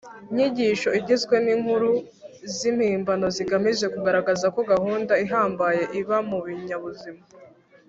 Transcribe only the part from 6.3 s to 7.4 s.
binyabuzima